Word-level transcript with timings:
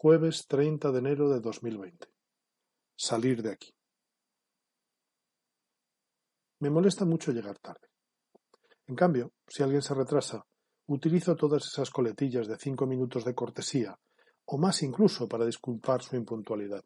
Jueves 0.00 0.46
30 0.46 0.92
de 0.92 0.98
enero 1.00 1.28
de 1.28 1.40
2020. 1.40 2.06
Salir 2.96 3.42
de 3.42 3.50
aquí. 3.50 3.74
Me 6.60 6.70
molesta 6.70 7.04
mucho 7.04 7.32
llegar 7.32 7.58
tarde. 7.58 7.88
En 8.86 8.94
cambio, 8.94 9.32
si 9.48 9.64
alguien 9.64 9.82
se 9.82 9.94
retrasa, 9.94 10.46
utilizo 10.86 11.34
todas 11.34 11.66
esas 11.66 11.90
coletillas 11.90 12.46
de 12.46 12.56
cinco 12.58 12.86
minutos 12.86 13.24
de 13.24 13.34
cortesía, 13.34 13.98
o 14.44 14.56
más 14.56 14.84
incluso 14.84 15.26
para 15.28 15.44
disculpar 15.44 16.00
su 16.00 16.14
impuntualidad. 16.14 16.84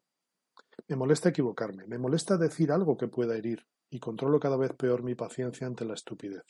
Me 0.87 0.95
molesta 0.95 1.29
equivocarme, 1.29 1.85
me 1.85 1.99
molesta 1.99 2.35
decir 2.35 2.71
algo 2.71 2.97
que 2.97 3.09
pueda 3.09 3.37
herir, 3.37 3.63
y 3.91 3.99
controlo 3.99 4.39
cada 4.39 4.57
vez 4.57 4.73
peor 4.73 5.03
mi 5.03 5.13
paciencia 5.13 5.67
ante 5.67 5.85
la 5.85 5.93
estupidez. 5.93 6.45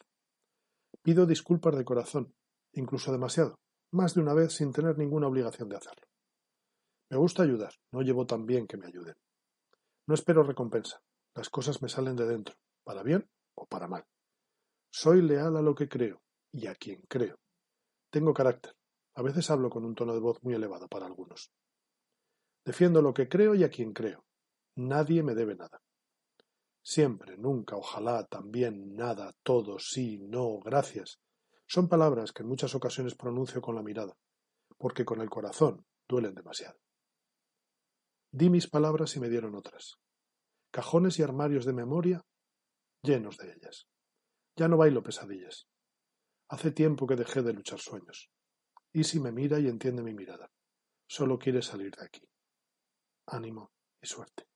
Pido 1.02 1.26
disculpas 1.26 1.76
de 1.76 1.84
corazón, 1.84 2.34
incluso 2.72 3.12
demasiado, 3.12 3.60
más 3.92 4.14
de 4.14 4.22
una 4.22 4.34
vez 4.34 4.54
sin 4.54 4.72
tener 4.72 4.98
ninguna 4.98 5.28
obligación 5.28 5.68
de 5.68 5.76
hacerlo. 5.76 6.13
Me 7.14 7.20
gusta 7.20 7.44
ayudar, 7.44 7.72
no 7.92 8.02
llevo 8.02 8.26
tan 8.26 8.48
bien 8.48 8.66
que 8.66 8.76
me 8.76 8.88
ayuden. 8.88 9.14
No 10.08 10.16
espero 10.16 10.42
recompensa, 10.42 11.00
las 11.36 11.48
cosas 11.48 11.80
me 11.84 11.88
salen 11.88 12.16
de 12.16 12.26
dentro, 12.26 12.56
para 12.84 13.04
bien 13.04 13.30
o 13.54 13.68
para 13.68 13.88
mal. 13.88 14.04
Soy 14.90 15.22
leal 15.22 15.56
a 15.56 15.62
lo 15.62 15.76
que 15.76 15.88
creo 15.88 16.24
y 16.52 16.66
a 16.66 16.74
quien 16.74 17.04
creo. 17.08 17.38
Tengo 18.10 18.34
carácter, 18.34 18.74
a 19.14 19.22
veces 19.22 19.52
hablo 19.52 19.70
con 19.70 19.86
un 19.86 19.94
tono 19.94 20.16
de 20.16 20.22
voz 20.22 20.42
muy 20.42 20.56
elevado 20.56 20.88
para 20.88 21.06
algunos. 21.06 21.52
Defiendo 22.66 23.00
lo 23.04 23.14
que 23.14 23.30
creo 23.30 23.54
y 23.54 23.64
a 23.64 23.70
quien 23.70 23.94
creo. 23.94 24.26
Nadie 24.76 25.22
me 25.22 25.36
debe 25.36 25.54
nada. 25.54 25.84
Siempre, 26.82 27.38
nunca, 27.38 27.76
ojalá, 27.76 28.26
también, 28.26 28.96
nada, 28.96 29.36
todo, 29.44 29.78
sí, 29.78 30.18
no, 30.18 30.58
gracias. 30.62 31.20
Son 31.68 31.88
palabras 31.88 32.32
que 32.32 32.42
en 32.42 32.50
muchas 32.50 32.74
ocasiones 32.74 33.14
pronuncio 33.14 33.62
con 33.62 33.76
la 33.76 33.84
mirada, 33.84 34.18
porque 34.80 35.06
con 35.06 35.22
el 35.22 35.30
corazón 35.30 35.86
duelen 36.08 36.34
demasiado. 36.34 36.80
Di 38.36 38.50
mis 38.50 38.68
palabras 38.68 39.16
y 39.16 39.20
me 39.20 39.30
dieron 39.30 39.54
otras. 39.54 40.00
Cajones 40.72 41.20
y 41.20 41.22
armarios 41.22 41.66
de 41.66 41.74
memoria 41.74 42.26
llenos 43.04 43.38
de 43.38 43.54
ellas. 43.54 43.88
Ya 44.56 44.68
no 44.68 44.76
bailo 44.76 45.04
pesadillas. 45.04 45.68
Hace 46.50 46.72
tiempo 46.72 47.06
que 47.06 47.16
dejé 47.16 47.44
de 47.44 47.54
luchar 47.54 47.80
sueños. 47.80 48.32
si 48.92 49.20
me 49.20 49.32
mira 49.32 49.60
y 49.60 49.68
entiende 49.68 50.02
mi 50.02 50.16
mirada. 50.16 50.50
Solo 51.08 51.38
quiere 51.38 51.62
salir 51.62 51.96
de 51.96 52.06
aquí. 52.06 52.28
Ánimo 53.28 53.72
y 54.02 54.08
suerte. 54.08 54.48